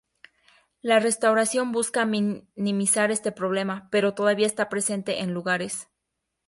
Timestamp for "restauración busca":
0.99-2.05